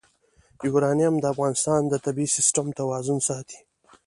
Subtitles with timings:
[0.67, 3.59] یورانیم د افغانستان د طبعي سیسټم توازن ساتي.